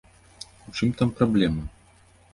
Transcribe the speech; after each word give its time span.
У 0.71 0.73
чым 0.81 0.95
там 1.01 1.13
праблема? 1.19 1.63